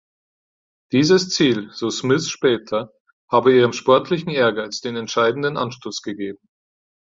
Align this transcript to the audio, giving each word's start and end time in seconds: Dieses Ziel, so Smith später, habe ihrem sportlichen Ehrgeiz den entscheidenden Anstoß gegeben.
Dieses 0.93 1.29
Ziel, 1.29 1.69
so 1.73 1.91
Smith 1.91 2.27
später, 2.27 2.91
habe 3.29 3.53
ihrem 3.53 3.71
sportlichen 3.71 4.29
Ehrgeiz 4.31 4.79
den 4.81 4.95
entscheidenden 4.95 5.57
Anstoß 5.57 6.01
gegeben. 6.01 6.41